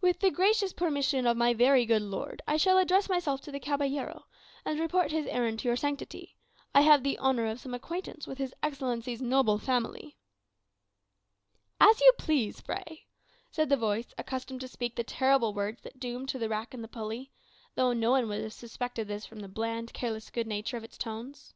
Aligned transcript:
"With 0.00 0.20
the 0.20 0.30
gracious 0.30 0.72
permission 0.72 1.26
of 1.26 1.36
my 1.36 1.52
very 1.52 1.84
good 1.84 2.00
lord, 2.00 2.40
I 2.48 2.56
shall 2.56 2.78
address 2.78 3.10
myself 3.10 3.42
to 3.42 3.52
the 3.52 3.60
caballero, 3.60 4.24
and 4.64 4.80
report 4.80 5.10
his 5.12 5.26
errand 5.26 5.58
to 5.58 5.68
your 5.68 5.76
sanctity. 5.76 6.38
I 6.74 6.80
have 6.80 7.02
the 7.02 7.18
honour 7.18 7.44
of 7.44 7.60
some 7.60 7.74
acquaintance 7.74 8.26
with 8.26 8.38
his 8.38 8.54
Excellency's 8.62 9.20
noble 9.20 9.58
family." 9.58 10.16
"As 11.78 12.00
you 12.00 12.10
please, 12.16 12.62
Fray," 12.62 13.04
said 13.50 13.68
the 13.68 13.76
voice 13.76 14.14
accustomed 14.16 14.62
to 14.62 14.68
speak 14.68 14.96
the 14.96 15.04
terrible 15.04 15.52
words 15.52 15.82
that 15.82 16.00
doomed 16.00 16.30
to 16.30 16.38
the 16.38 16.48
rack 16.48 16.72
and 16.72 16.82
the 16.82 16.88
pulley, 16.88 17.30
though 17.74 17.92
no 17.92 18.12
one 18.12 18.28
would 18.28 18.40
have 18.40 18.54
suspected 18.54 19.08
this 19.08 19.26
from 19.26 19.40
the 19.40 19.46
bland, 19.48 19.92
careless 19.92 20.30
good 20.30 20.46
nature 20.46 20.78
of 20.78 20.84
its 20.84 20.96
tones. 20.96 21.52